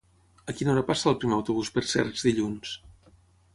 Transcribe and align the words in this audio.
A 0.51 0.55
quina 0.61 0.71
hora 0.73 0.83
passa 0.87 1.09
el 1.11 1.19
primer 1.25 1.37
autobús 1.39 1.71
per 1.77 1.85
Cercs 1.93 2.27
dilluns? 2.31 2.75